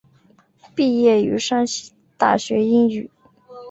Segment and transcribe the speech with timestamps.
[0.73, 3.11] 毕业于山西大学英语。